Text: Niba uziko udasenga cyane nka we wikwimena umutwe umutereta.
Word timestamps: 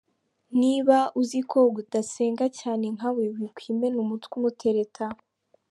Niba 0.61 0.97
uziko 1.21 1.57
udasenga 1.79 2.45
cyane 2.59 2.85
nka 2.95 3.09
we 3.15 3.23
wikwimena 3.35 3.97
umutwe 4.03 4.33
umutereta. 4.39 5.05